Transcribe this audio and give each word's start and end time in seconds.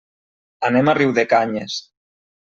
Anem 0.69 0.87
a 0.87 0.95
Riudecanyes. 0.99 1.77